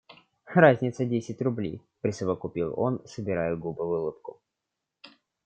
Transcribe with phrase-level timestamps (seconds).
[0.55, 4.41] Разница десять рублей,— присовокупил он, собирая губы в улыбку.